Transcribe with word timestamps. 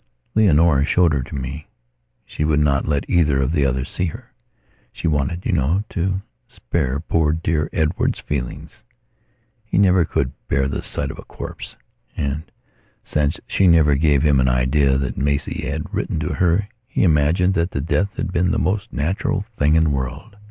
Leonora 0.33 0.83
showed 0.83 1.13
her 1.13 1.21
to 1.21 1.35
me. 1.35 1.67
She 2.25 2.43
would 2.43 2.59
not 2.59 2.87
let 2.87 3.07
either 3.07 3.39
of 3.39 3.51
the 3.51 3.67
others 3.67 3.87
see 3.91 4.07
her. 4.07 4.33
She 4.91 5.07
wanted, 5.07 5.45
you 5.45 5.51
know, 5.51 5.83
to 5.89 6.23
spare 6.47 6.99
poor 6.99 7.33
dear 7.33 7.69
Edward's 7.71 8.19
feelings. 8.19 8.81
He 9.63 9.77
never 9.77 10.03
could 10.03 10.31
bear 10.47 10.67
the 10.67 10.81
sight 10.81 11.11
of 11.11 11.19
a 11.19 11.23
corpse. 11.25 11.75
And, 12.17 12.51
since 13.03 13.39
she 13.45 13.67
never 13.67 13.93
gave 13.93 14.23
him 14.23 14.39
an 14.39 14.49
idea 14.49 14.97
that 14.97 15.17
Maisie 15.17 15.67
had 15.69 15.93
written 15.93 16.19
to 16.21 16.29
her, 16.33 16.67
he 16.87 17.03
imagined 17.03 17.53
that 17.53 17.69
the 17.69 17.79
death 17.81 18.15
had 18.17 18.31
been 18.33 18.49
the 18.49 18.57
most 18.57 18.91
natural 18.91 19.41
thing 19.41 19.75
in 19.75 19.83
the 19.83 19.89
world. 19.91 20.35